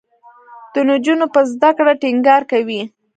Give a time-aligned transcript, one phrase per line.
[0.73, 2.81] د نجونو په زده کړه ټینګار کوي.